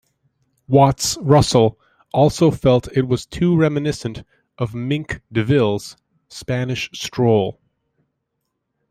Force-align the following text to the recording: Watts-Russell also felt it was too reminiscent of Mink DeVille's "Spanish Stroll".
Watts-Russell 0.67 1.79
also 2.11 2.49
felt 2.49 2.87
it 2.97 3.07
was 3.07 3.27
too 3.27 3.55
reminiscent 3.55 4.23
of 4.57 4.73
Mink 4.73 5.21
DeVille's 5.31 5.95
"Spanish 6.27 6.89
Stroll". 6.91 7.59